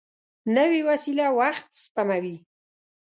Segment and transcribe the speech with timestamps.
[0.55, 2.35] نوې وسېله وخت سپموي